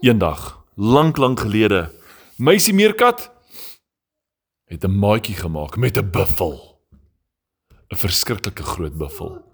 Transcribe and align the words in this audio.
Eendag, 0.00 0.64
lank 0.74 1.16
lank 1.16 1.40
gelede, 1.40 1.90
meisie 2.36 2.74
meerkat 2.74 3.32
het 4.70 4.84
'n 4.84 4.98
maatjie 4.98 5.34
gemaak 5.34 5.76
met 5.76 5.96
'n 5.98 6.10
buffel. 6.10 6.80
'n 7.88 7.96
Verskriklike 7.96 8.62
groot 8.62 8.96
buffel. 8.96 9.44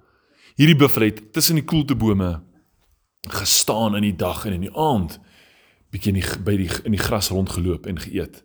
Hierdie 0.54 0.76
buffel 0.76 1.02
het 1.02 1.32
tussen 1.32 1.54
die 1.54 1.64
koeltebome 1.64 2.42
gestaan 3.20 3.96
in 3.96 4.02
die 4.02 4.16
dag 4.16 4.44
en 4.44 4.52
in 4.52 4.60
die 4.60 4.76
aand 4.76 5.18
bietjie 5.90 6.12
in 6.12 6.20
die 6.20 6.38
by 6.42 6.56
die 6.56 6.70
in 6.84 6.92
die 6.92 7.04
gras 7.04 7.28
rondgeloop 7.28 7.86
en 7.86 7.98
geëet. 7.98 8.44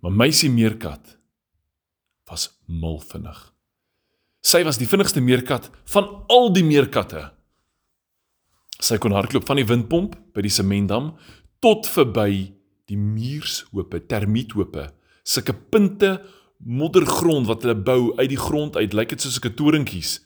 Maar 0.00 0.12
meisie 0.12 0.50
meerkat 0.50 1.18
was 2.24 2.62
mal 2.66 3.00
vinnig. 3.00 3.52
Sy 4.40 4.62
was 4.64 4.78
die 4.78 4.88
vinnigste 4.88 5.20
meerkat 5.20 5.70
van 5.84 6.24
al 6.26 6.52
die 6.52 6.64
meerkatte. 6.64 7.32
Sy 8.82 8.98
kon 8.98 9.14
hardloop 9.14 9.46
van 9.46 9.60
die 9.60 9.68
windpomp 9.68 10.16
by 10.34 10.42
die 10.42 10.52
sementdam 10.52 11.12
tot 11.62 11.86
verby 11.86 12.50
die 12.90 12.98
muurshope, 12.98 14.02
termiethope, 14.10 14.88
sulke 15.22 15.54
punte 15.54 16.16
moddergrond 16.58 17.46
wat 17.46 17.62
hulle 17.62 17.78
bou 17.78 18.12
uit 18.18 18.30
die 18.32 18.40
grond 18.40 18.76
uit, 18.78 18.94
lyk 18.94 19.14
dit 19.14 19.22
soos 19.22 19.38
sulke 19.38 19.54
torentjies 19.58 20.18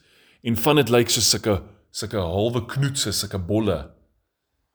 en 0.46 0.56
van 0.60 0.80
dit 0.80 0.92
lyk 0.92 1.12
soos 1.12 1.28
sulke 1.34 1.60
sulke 1.96 2.20
halwe 2.20 2.60
knoetse, 2.68 3.12
sulke 3.16 3.38
bolle. 3.40 3.78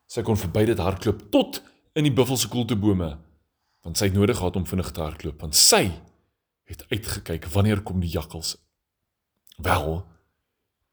Sy 0.09 0.23
kon 0.25 0.39
verby 0.39 0.65
dit 0.71 0.79
hardloop 0.81 1.27
tot 1.33 1.59
in 1.97 2.07
die 2.07 2.13
buffel 2.13 2.39
se 2.39 2.49
koeltebome 2.51 3.11
want 3.81 3.97
sy 3.97 4.11
het 4.11 4.17
nodig 4.17 4.37
gehad 4.37 4.57
om 4.59 4.65
vinnig 4.69 4.91
te 4.93 5.01
hardloop 5.01 5.41
want 5.41 5.57
sy 5.57 5.87
het 6.69 6.85
uitgekyk 6.93 7.47
wanneer 7.53 7.81
kom 7.85 8.01
die 8.01 8.13
jakkals. 8.13 8.55
Wel, 9.61 10.01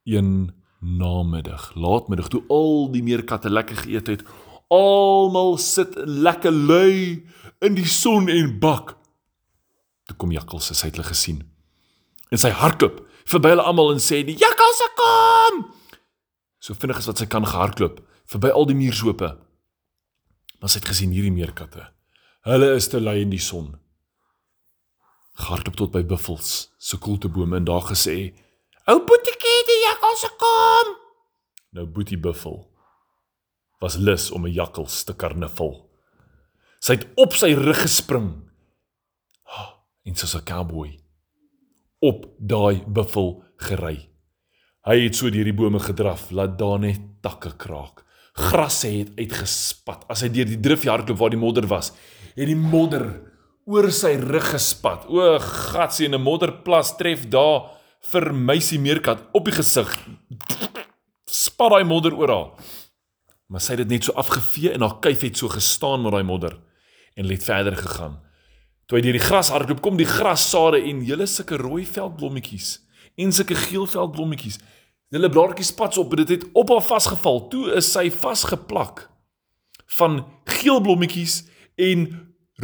een 0.08 0.50
namiddag, 0.78 1.72
laatmiddag 1.74 2.28
toe 2.28 2.42
al 2.48 2.90
die 2.92 3.02
meerkatte 3.02 3.50
lekker 3.50 3.82
geëet 3.84 4.12
het, 4.12 4.24
almal 4.70 5.56
sit 5.58 5.96
lekker 6.06 6.52
lui 6.52 7.24
in 7.64 7.74
die 7.74 7.88
son 7.88 8.28
en 8.28 8.58
bak. 8.60 8.94
Toe 10.08 10.16
kom 10.16 10.32
jakkals, 10.32 10.70
sy 10.72 10.88
het 10.88 10.96
hulle 10.96 11.08
gesien. 11.08 11.42
En 12.30 12.40
sy 12.40 12.52
hardloop 12.54 13.02
verby 13.28 13.54
hulle 13.54 13.64
almal 13.64 13.94
en 13.94 14.02
sê: 14.02 14.22
"Die 14.24 14.36
jakkals 14.36 14.82
kom!" 14.96 15.66
So 16.58 16.74
vinnig 16.74 16.98
as 17.00 17.06
wat 17.08 17.20
sy 17.22 17.26
kan 17.30 17.46
gehardloop 17.46 18.00
verby 18.28 18.50
al 18.52 18.66
die 18.68 18.76
muurshope. 18.76 19.36
Maar 20.58 20.70
sy 20.70 20.80
het 20.80 20.90
gesien 20.90 21.14
hierdie 21.14 21.32
meerkatte. 21.32 21.86
Hulle 22.48 22.74
is 22.76 22.88
te 22.90 23.00
lui 23.00 23.20
in 23.22 23.30
die 23.30 23.42
son. 23.42 23.76
Gehardloop 25.38 25.76
tot 25.78 25.94
by 25.94 26.02
buffels 26.02 26.70
se 26.78 26.98
koeltebome 26.98 27.56
en 27.56 27.64
daar 27.64 27.86
gesê: 27.88 28.34
"Ou 28.86 28.98
boetiekie, 29.06 29.47
die 29.78 29.86
jakkals 29.86 30.26
kom!" 30.40 30.96
Nou 31.76 31.86
boetie 31.86 32.18
buffel 32.18 32.66
was 33.80 33.96
lus 33.96 34.30
om 34.30 34.46
'n 34.46 34.52
jakkals 34.52 35.04
te 35.04 35.14
karnuffel. 35.14 35.88
Sy 36.80 36.98
het 36.98 37.06
op 37.16 37.32
sy 37.32 37.54
rug 37.54 37.80
gespring. 37.82 38.50
En 40.04 40.14
soos 40.14 40.34
'n 40.34 40.44
cowboy 40.44 40.98
op 42.00 42.26
daai 42.38 42.82
buffel 42.86 43.42
gery. 43.56 44.08
Hy 44.86 44.96
het 45.04 45.16
so 45.16 45.30
deur 45.30 45.44
die 45.44 45.54
bome 45.54 45.78
gedraf, 45.78 46.30
laat 46.30 46.58
daar 46.58 46.78
net 46.78 47.00
takke 47.20 47.56
kraak. 47.56 48.04
Grasse 48.32 48.88
het 48.88 49.10
uitgespat. 49.18 50.04
As 50.08 50.20
hy 50.20 50.28
deur 50.28 50.46
die 50.46 50.60
drifjie 50.60 50.90
hardloop 50.90 51.18
waar 51.18 51.30
die 51.30 51.40
modder 51.40 51.66
was, 51.66 51.92
het 52.36 52.46
die 52.46 52.56
modder 52.56 53.20
oor 53.66 53.90
sy 53.90 54.14
rug 54.16 54.52
gespat. 54.54 55.06
O, 55.08 55.38
gatsie 55.38 56.08
'n 56.08 56.22
modderplas 56.22 56.96
tref 56.96 57.28
daar 57.28 57.77
vir 58.12 58.32
meisie 58.34 58.78
meerkat 58.80 59.24
op 59.36 59.44
die 59.48 59.54
gesig. 59.56 59.90
Spat 61.28 61.74
daai 61.74 61.84
modder 61.84 62.14
oor 62.16 62.32
haar. 62.32 62.70
Maar 63.48 63.64
sy 63.64 63.74
het 63.74 63.84
dit 63.84 63.96
net 63.96 64.08
so 64.08 64.16
afgevee 64.20 64.72
en 64.74 64.84
haar 64.84 64.98
kuif 65.04 65.24
het 65.24 65.36
so 65.36 65.48
gestaan 65.48 66.02
met 66.04 66.12
daai 66.12 66.24
modder 66.24 66.58
en 67.18 67.28
het 67.28 67.44
verder 67.44 67.76
gegaan. 67.76 68.18
Toe 68.88 68.98
hy 68.98 69.04
deur 69.04 69.18
die 69.18 69.24
gras 69.24 69.50
hardloop, 69.52 69.82
kom 69.84 69.98
die 70.00 70.08
grassade 70.08 70.80
en 70.80 71.02
hele 71.04 71.26
sulke 71.28 71.58
rooi 71.60 71.84
veldblommetjies 71.84 72.78
en 73.18 73.32
sulke 73.34 73.56
geel 73.58 73.86
veldblommetjies. 73.90 74.60
Hulle 75.12 75.28
blaartjies 75.32 75.74
pats 75.76 75.98
op 76.00 76.12
en 76.14 76.22
dit 76.22 76.36
het 76.36 76.46
op 76.56 76.70
haar 76.72 76.84
vasgeval. 76.84 77.42
Toe 77.52 77.72
is 77.76 77.90
sy 77.92 78.08
vasgeplak 78.12 79.08
van 79.98 80.20
geel 80.48 80.80
blommetjies 80.84 81.42
en 81.80 82.06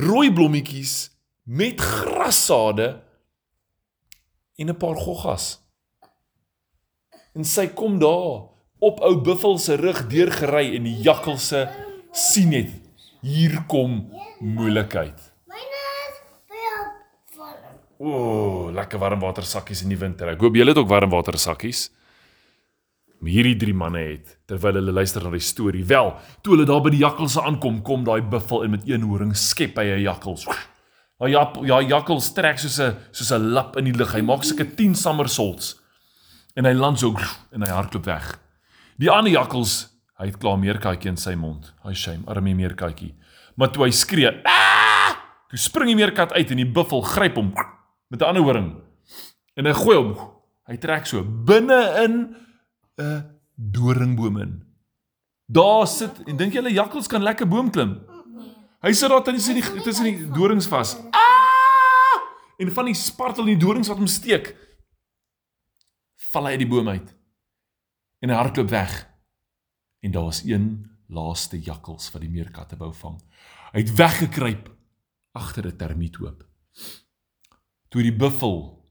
rooi 0.01 0.33
blommetjies 0.33 1.11
met 1.45 1.81
grassade 1.81 3.04
en 4.57 4.69
'n 4.71 4.77
paar 4.77 4.97
goggas. 4.97 5.61
En 7.35 7.45
sy 7.45 7.67
kom 7.67 7.99
daar 7.99 8.55
op 8.79 9.01
ou 9.01 9.21
buffel 9.21 9.59
se 9.59 9.75
rug 9.75 10.07
deurgery 10.07 10.75
en 10.77 10.83
die 10.83 11.01
jakkalse 11.03 11.69
sien 12.13 12.49
net 12.49 12.71
hier 13.21 13.65
kom 13.67 14.11
moeilikheid. 14.41 15.33
O, 17.99 18.11
oh, 18.11 18.73
lekker 18.75 18.99
warm 18.99 19.21
water 19.21 19.47
sakkies 19.47 19.83
in 19.83 19.89
die 19.89 19.99
winter. 19.99 20.29
Ek 20.29 20.41
hoop 20.43 20.57
julle 20.59 20.75
het 20.75 20.79
ook 20.79 20.91
warm 20.91 21.11
water 21.11 21.39
sakkies. 21.39 21.91
Maar 23.23 23.31
hierdie 23.31 23.57
drie 23.57 23.75
manne 23.75 24.03
het 24.03 24.35
terwyl 24.51 24.77
hulle 24.77 24.93
luister 24.93 25.23
na 25.25 25.31
die 25.33 25.41
storie, 25.41 25.85
wel, 25.89 26.11
toe 26.43 26.53
hulle 26.53 26.67
daar 26.69 26.83
by 26.85 26.91
die 26.93 27.01
jakkalse 27.01 27.41
aankom, 27.41 27.81
kom 27.87 28.05
daai 28.05 28.21
buffel 28.21 28.67
in 28.67 28.75
met 28.75 28.85
een 28.85 29.07
horing 29.09 29.33
skep 29.39 29.79
hy 29.81 29.87
'n 29.95 30.03
jakkals. 30.05 30.45
Maar 31.19 31.29
ja, 31.31 31.53
ja, 31.63 31.81
jakkals 31.81 32.33
trek 32.33 32.59
soos 32.59 32.79
'n 32.81 32.97
soos 33.11 33.31
'n 33.33 33.53
lap 33.53 33.77
in 33.77 33.85
die 33.85 33.95
lug. 33.95 34.13
Hy 34.13 34.21
maak 34.21 34.45
sulke 34.45 34.75
10 34.75 34.95
somersaults. 34.95 35.81
En 36.55 36.65
hy 36.65 36.73
land 36.73 36.99
so 36.99 37.15
en 37.53 37.63
hy 37.63 37.69
hardloop 37.69 38.05
weg. 38.05 38.39
Die 38.99 39.11
ander 39.11 39.33
jakkals, 39.33 39.89
hy 40.19 40.27
het 40.27 40.39
klaar 40.39 40.59
meerkatjie 40.59 41.11
in 41.11 41.17
sy 41.17 41.35
mond. 41.35 41.73
Hy 41.83 41.95
shame, 41.95 42.27
arme 42.27 42.55
meerkatjie. 42.55 43.15
Maar 43.57 43.71
toe 43.71 43.85
hy 43.85 43.91
skree, 43.91 44.43
"Aaah!" 44.45 45.17
Toe 45.49 45.59
spring 45.59 45.87
die 45.87 45.97
meerkat 45.97 46.33
uit 46.33 46.51
en 46.51 46.57
die 46.57 46.73
buffel 46.73 47.03
gryp 47.03 47.37
hom 47.37 47.55
met 48.11 48.21
'n 48.21 48.25
ander 48.25 48.43
horing. 48.43 48.81
En 49.57 49.67
hy 49.67 49.73
gooi 49.73 49.97
hom. 49.97 50.17
Hy 50.67 50.77
trek 50.77 51.07
so 51.07 51.23
binne 51.23 52.05
in 52.05 52.37
'n 52.99 53.25
doringboom 53.55 54.39
in. 54.39 54.63
Daar 55.47 55.87
sit 55.87 56.23
en 56.27 56.37
dink 56.37 56.53
julle 56.53 56.73
jakkals 56.73 57.07
kan 57.07 57.23
lekker 57.23 57.49
boom 57.49 57.71
klim? 57.71 58.01
Hy 58.85 58.93
sit 58.93 59.09
daar 59.09 59.23
tussen 59.25 59.57
die 59.57 59.65
tussen 59.81 60.05
die 60.05 60.27
dorings 60.29 60.67
vas. 60.69 60.99
Ah! 61.17 62.21
En 62.61 62.69
van 62.73 62.91
die 62.91 62.97
spartel 62.99 63.47
in 63.47 63.57
die 63.57 63.65
dorings 63.65 63.89
wat 63.89 63.97
hom 63.97 64.11
steek, 64.11 64.53
val 66.31 66.51
hy 66.51 66.59
uit 66.59 66.63
die 66.67 66.69
boom 66.69 66.91
uit. 66.93 67.15
En 68.21 68.31
hy 68.31 68.37
hardloop 68.37 68.69
weg. 68.75 68.93
En 70.05 70.13
daar 70.13 70.29
was 70.29 70.43
een 70.45 70.85
laaste 71.09 71.57
jakkals 71.61 72.11
wat 72.13 72.27
die 72.27 72.31
meerkatte 72.31 72.77
wou 72.77 72.93
vang. 73.01 73.17
Hy 73.73 73.87
het 73.87 73.97
weggekruip 73.97 74.69
agter 75.33 75.67
'n 75.67 75.77
termiethoop. 75.77 76.45
Toe 77.89 78.03
die 78.03 78.17
buffel 78.17 78.85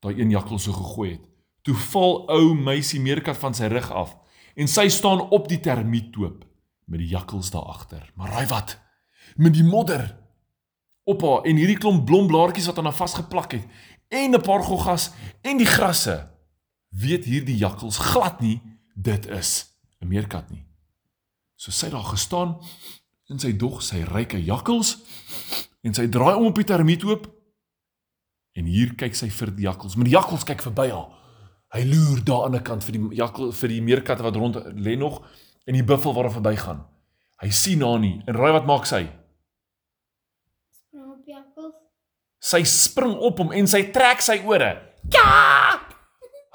daai 0.00 0.16
een 0.16 0.30
jakkals 0.30 0.64
so 0.64 0.72
gegooi 0.72 1.10
het, 1.12 1.24
toe 1.62 1.74
val 1.74 2.24
ou 2.30 2.54
meisie 2.54 3.00
meerkat 3.00 3.36
van 3.36 3.54
sy 3.54 3.68
rug 3.68 3.90
af 3.90 4.16
en 4.56 4.68
sy 4.68 4.88
staan 4.88 5.20
op 5.20 5.48
die 5.48 5.60
termiethoop 5.60 6.44
met 6.86 6.98
die 6.98 7.08
jakkals 7.08 7.50
daar 7.50 7.68
agter. 7.68 8.12
Maar 8.14 8.30
raai 8.30 8.46
wat? 8.46 8.89
Met 9.36 9.54
die 9.54 9.64
modder 9.64 10.16
op 11.04 11.22
haar 11.22 11.44
en 11.48 11.56
hierdie 11.56 11.78
klomp 11.78 12.06
blomblaartjies 12.06 12.66
wat 12.70 12.78
aan 12.78 12.90
haar 12.90 12.98
vasgeplak 12.98 13.52
het 13.52 13.66
en 14.08 14.34
'n 14.34 14.42
paar 14.42 14.62
goggas 14.62 15.10
en 15.42 15.56
die 15.56 15.66
grasse. 15.66 16.30
Weet 16.88 17.24
hierdie 17.24 17.56
jakkals 17.56 17.98
glad 17.98 18.40
nie 18.40 18.60
dit 18.94 19.26
is 19.26 19.70
'n 20.00 20.08
meerkat 20.08 20.50
nie. 20.50 20.66
So 21.56 21.70
sy 21.70 21.90
daar 21.90 22.04
gestaan 22.04 22.58
in 23.28 23.38
sy 23.38 23.56
dog, 23.56 23.82
sy 23.82 24.02
ryke 24.02 24.44
jakkals 24.44 24.98
en 25.82 25.94
sy 25.94 26.08
draai 26.08 26.34
om 26.34 26.46
op 26.50 26.54
die 26.54 26.64
termiethoop 26.64 27.28
en 28.52 28.64
hier 28.64 28.94
kyk 28.98 29.14
sy 29.14 29.28
vir 29.30 29.52
die 29.54 29.66
jakkals. 29.68 29.96
Maar 29.96 30.08
die 30.08 30.16
jakkals 30.16 30.44
kyk 30.44 30.62
verby 30.62 30.88
haar. 30.90 31.08
Hy 31.70 31.84
loer 31.86 32.24
daar 32.24 32.48
aan 32.48 32.56
die 32.58 32.62
kant 32.66 32.84
vir 32.84 32.96
die 32.96 33.16
jakkel 33.20 33.52
vir 33.52 33.68
die 33.68 33.82
meerkatte 33.82 34.26
wat 34.26 34.36
rond 34.36 34.56
lê 34.74 34.96
nog 34.98 35.20
en 35.66 35.76
die 35.78 35.86
buffel 35.86 36.14
wat 36.16 36.26
daar 36.26 36.38
verbygaan. 36.38 36.80
Hy 37.40 37.50
sien 37.54 37.84
haar 37.86 38.00
nie 38.02 38.16
en 38.26 38.34
raai 38.34 38.52
wat 38.56 38.66
maak 38.66 38.88
sy? 38.90 39.04
Spring 40.74 41.12
op 41.12 41.28
jakkals. 41.28 41.76
Sy 42.40 42.62
spring 42.64 43.18
op 43.20 43.38
hom 43.42 43.52
en 43.52 43.66
sy 43.68 43.82
trek 43.92 44.22
sy 44.24 44.38
ore. 44.48 44.72
Ja! 45.12 45.76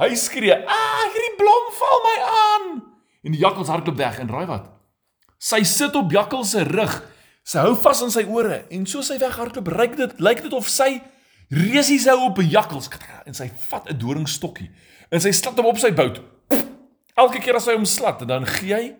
Hy 0.02 0.16
skree: 0.20 0.56
"Ah, 0.66 1.04
hierdie 1.14 1.36
blom 1.38 1.68
val 1.78 2.00
my 2.04 2.16
aan!" 2.26 2.66
En 3.24 3.32
die 3.32 3.40
jakkals 3.40 3.70
hardloop 3.70 3.98
weg 3.98 4.20
en 4.20 4.30
raai 4.30 4.46
wat? 4.50 4.66
Sy 5.38 5.64
sit 5.64 5.96
op 5.96 6.12
jakkals 6.12 6.52
se 6.56 6.64
rug. 6.64 6.96
Sy 7.46 7.62
hou 7.62 7.76
vas 7.78 8.02
aan 8.02 8.12
sy 8.12 8.26
ore 8.26 8.64
en 8.74 8.86
so 8.90 9.06
sy 9.06 9.20
weghardloop, 9.22 9.68
ryk 9.70 9.96
dit 10.00 10.20
lyk 10.20 10.42
dit 10.42 10.54
of 10.58 10.68
sy 10.68 11.02
resies 11.54 12.08
hou 12.10 12.32
op 12.32 12.40
'n 12.42 12.50
jakkals 12.50 12.90
en 13.26 13.34
sy 13.34 13.52
vat 13.70 13.90
'n 13.90 13.98
doringstokkie 13.98 14.72
en 15.12 15.22
sy 15.22 15.32
slat 15.32 15.58
hom 15.58 15.66
op 15.66 15.78
sy 15.78 15.92
bout. 15.92 16.22
Elke 17.16 17.40
keer 17.40 17.56
as 17.56 17.68
hy 17.68 17.74
hom 17.74 17.86
slat, 17.86 18.28
dan 18.28 18.46
gee 18.46 18.74
hy 18.74 18.96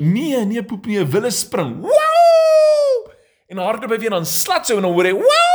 nee, 0.00 0.44
nee 0.44 0.62
poep 0.62 0.86
nie, 0.86 0.98
'n 0.98 1.10
wille 1.10 1.30
spring. 1.30 1.80
Wow! 1.80 3.10
En 3.48 3.58
hardloop 3.58 3.90
hy 3.90 3.98
weer 3.98 4.10
dan 4.10 4.26
slat 4.26 4.66
sy 4.66 4.74
en 4.74 4.82
dan 4.82 4.92
hoor 4.92 5.04
hy 5.04 5.12
wow! 5.12 5.53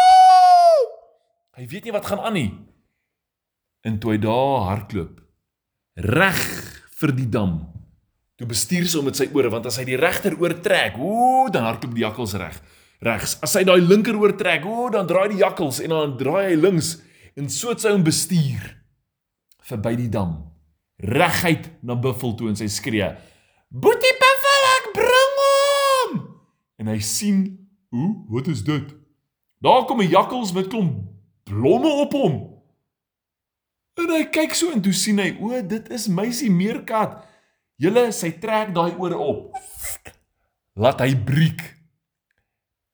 Hy 1.60 1.66
weet 1.68 1.90
nie 1.90 1.92
wat 1.92 2.06
gaan 2.08 2.22
aan 2.24 2.38
nie. 2.38 2.52
En 3.84 3.98
toe 4.00 4.14
hy 4.14 4.20
daar 4.24 4.70
hardloop 4.70 5.18
reg 6.00 6.40
vir 7.00 7.12
die 7.16 7.28
dam 7.28 7.58
Toe 8.40 8.48
bestuur 8.48 8.86
sy 8.88 9.02
hom 9.02 9.10
met 9.10 9.18
sy 9.20 9.26
ore 9.36 9.50
want 9.52 9.66
as 9.68 9.76
hy 9.82 9.84
die 9.90 9.98
regter 10.00 10.38
oor 10.40 10.54
trek, 10.64 10.96
ooh, 10.96 11.50
dan 11.52 11.66
hardloop 11.68 11.92
die 11.98 12.06
jakkals 12.06 12.38
reg. 12.40 12.56
Regs. 13.04 13.34
As 13.44 13.58
hy 13.60 13.66
daai 13.68 13.82
linker 13.84 14.16
oor 14.16 14.32
trek, 14.40 14.64
ooh, 14.64 14.88
dan 14.94 15.10
draai 15.10 15.34
die 15.34 15.42
jakkals 15.42 15.82
en 15.84 15.92
dan 15.92 16.16
draai 16.20 16.54
hy 16.54 16.56
links 16.56 16.94
en 17.36 17.52
so 17.52 17.74
het 17.74 17.84
sy 17.84 17.92
hom 17.92 18.08
bestuur 18.08 18.64
verby 19.68 19.98
die 20.00 20.08
dam. 20.16 20.38
Reguit 21.04 21.68
na 21.84 22.00
Buffel 22.00 22.38
toe 22.40 22.48
en 22.54 22.56
sy 22.60 22.72
skree: 22.72 23.12
"Boetie 23.68 24.16
Buffel, 24.24 24.66
ek 24.72 24.90
bring 24.96 25.38
hom!" 25.44 26.18
En 26.80 26.96
hy 26.96 27.00
sien, 27.04 27.44
"Ooh, 27.92 28.24
wat 28.32 28.48
is 28.48 28.64
dit?" 28.64 28.96
Daar 29.60 29.84
kom 29.84 30.00
'n 30.00 30.08
jakkals 30.08 30.56
met 30.56 30.72
klomp 30.72 31.19
blomme 31.50 31.90
op 32.06 32.14
hom. 32.14 32.38
En 34.00 34.14
hy 34.14 34.24
kyk 34.32 34.54
so 34.56 34.72
en 34.72 34.82
toe 34.84 34.94
sien 34.96 35.20
hy, 35.20 35.34
"O, 35.42 35.62
dit 35.62 35.90
is 35.92 36.08
meisie 36.08 36.52
meerkat." 36.52 37.26
Julle 37.80 38.12
sy 38.12 38.32
trek 38.40 38.74
daai 38.76 38.96
ore 39.00 39.18
op. 39.18 39.56
Laat 40.76 41.00
hy 41.00 41.16
breek. 41.16 41.62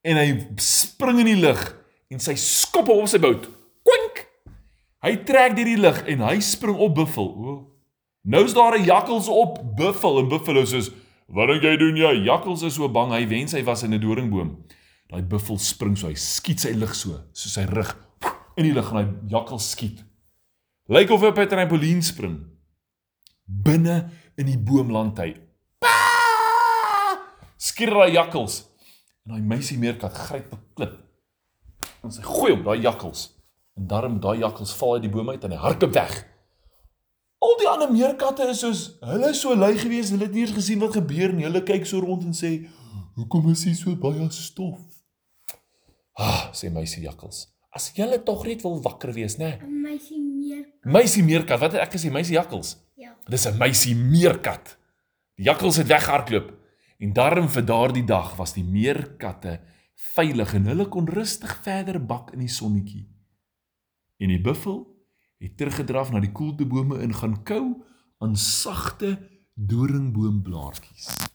En 0.06 0.18
hy 0.18 0.28
spring 0.62 1.20
in 1.20 1.26
die 1.26 1.42
lug 1.42 1.62
en 2.14 2.22
sy 2.22 2.36
skop 2.36 2.88
hom 2.88 3.02
op 3.06 3.10
sy 3.10 3.18
bout. 3.18 3.48
Kwink. 3.86 4.28
Hy 5.02 5.16
trek 5.26 5.56
deur 5.58 5.66
die 5.66 5.82
lug 5.82 6.04
en 6.06 6.20
hy 6.20 6.40
spring 6.40 6.78
op 6.78 6.96
Buffel. 6.96 7.26
O. 7.26 7.56
Nou's 8.26 8.54
daar 8.54 8.78
'n 8.78 8.86
jakkals 8.86 9.28
op 9.28 9.76
Buffel 9.76 10.20
en 10.20 10.30
Buffalo 10.30 10.66
sê: 10.66 10.94
"Wat 11.28 11.48
dink 11.48 11.64
jy 11.64 11.78
doen 11.78 11.98
jy? 11.98 12.24
Jakkals 12.26 12.64
is 12.64 12.74
so 12.74 12.90
bang. 12.90 13.12
Hy 13.12 13.28
wens 13.28 13.52
hy 13.52 13.64
was 13.64 13.84
in 13.84 13.94
'n 13.94 14.00
doringboom." 14.00 14.66
Daai 15.10 15.22
Buffel 15.22 15.58
spring 15.58 15.98
so, 15.98 16.08
hy 16.08 16.14
skiet 16.14 16.60
sy 16.60 16.72
lig 16.72 16.96
so, 16.96 17.20
so 17.34 17.50
sy 17.50 17.66
rug 17.66 17.96
in 18.56 18.68
die 18.68 18.74
lug 18.74 18.92
en 18.92 18.98
hy 18.98 19.06
jakkals 19.32 19.70
skiet. 19.76 20.04
Lyk 20.88 21.10
of 21.12 21.22
hy 21.22 21.32
op 21.34 21.40
'n 21.40 21.48
trampolien 21.48 22.04
spring. 22.04 22.38
Binne 23.46 24.10
in 24.36 24.46
die 24.46 24.58
boom 24.58 24.92
land 24.92 25.18
hy. 25.18 25.36
Skier 27.58 27.90
daai 27.90 28.12
jakkals. 28.12 28.66
En 29.26 29.34
daai 29.34 29.42
meisie 29.42 29.78
meerkat 29.78 30.14
gryp 30.14 30.54
'n 30.54 30.62
klip. 30.74 31.00
En 32.04 32.12
sy 32.12 32.22
gooi 32.22 32.52
hom 32.54 32.64
daai 32.64 32.82
jakkals. 32.82 33.34
En 33.76 33.88
daarom 33.88 34.20
daai 34.20 34.38
jakkals 34.40 34.76
val 34.76 34.94
uit 34.94 35.02
die 35.02 35.12
boom 35.12 35.30
uit 35.30 35.44
en 35.44 35.52
hy 35.52 35.58
hardloop 35.58 35.94
weg. 35.94 36.26
Al 37.40 37.58
die 37.58 37.68
ander 37.68 37.92
meerkatte 37.92 38.48
is 38.50 38.60
soos 38.60 38.98
hulle 39.02 39.30
is 39.30 39.42
so 39.42 39.56
lui 39.56 39.78
gewees, 39.78 40.10
hulle 40.10 40.24
het 40.24 40.34
nie 40.34 40.46
eens 40.46 40.56
gesien 40.56 40.80
wat 40.80 40.94
gebeur 40.94 41.34
nie. 41.34 41.44
Hulle 41.44 41.64
kyk 41.64 41.86
so 41.86 42.00
rond 42.00 42.24
en 42.24 42.34
sê, 42.34 42.70
"Hoekom 43.16 43.50
is 43.52 43.64
hier 43.64 43.76
so 43.76 43.96
baie 43.96 44.30
stof?" 44.30 44.80
Ah, 46.14 46.54
sê 46.54 46.72
meisie 46.72 47.04
jakkals. 47.04 47.55
As 47.76 47.90
julle 47.92 48.22
tog 48.24 48.46
net 48.48 48.64
wil 48.64 48.78
wakker 48.84 49.12
wees, 49.12 49.36
né? 49.36 49.58
Meisie 49.68 50.22
meer. 50.22 50.64
Meisie 50.88 51.24
meerkat, 51.28 51.60
wat 51.60 51.76
het 51.76 51.84
ek 51.84 51.98
gesê? 51.98 52.12
Meisie 52.14 52.38
jakkals. 52.38 52.78
Ja. 52.96 53.12
Dis 53.28 53.46
'n 53.48 53.58
meisie 53.58 53.96
meerkat. 53.96 54.78
Die 55.36 55.46
jakkals 55.46 55.76
het 55.78 55.88
weghardloop 55.88 56.54
en 57.00 57.14
daarom 57.14 57.50
vir 57.50 57.66
daardie 57.66 58.06
dag 58.06 58.36
was 58.36 58.54
die 58.54 58.64
meerkatte 58.64 59.60
veilig 60.16 60.54
en 60.54 60.66
hulle 60.66 60.88
kon 60.88 61.08
rustig 61.08 61.60
verder 61.64 62.00
bak 62.00 62.32
in 62.32 62.40
die 62.40 62.52
sonnetjie. 62.52 63.08
En 64.18 64.32
die 64.32 64.42
buffel 64.42 64.88
het 65.40 65.58
teruggedraf 65.58 66.12
na 66.12 66.20
die 66.20 66.32
koelte 66.32 66.66
bome 66.66 67.00
en 67.00 67.14
gaan 67.14 67.44
kou 67.44 67.84
aan 68.20 68.36
sagte 68.36 69.18
doringboomblaartjies. 69.54 71.35